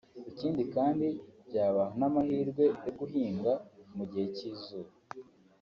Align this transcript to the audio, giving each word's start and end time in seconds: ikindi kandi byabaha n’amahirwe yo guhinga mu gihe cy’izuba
ikindi 0.31 0.63
kandi 0.75 1.07
byabaha 1.47 1.93
n’amahirwe 1.99 2.65
yo 2.85 2.91
guhinga 2.99 3.51
mu 3.95 4.03
gihe 4.11 4.27
cy’izuba 4.35 4.91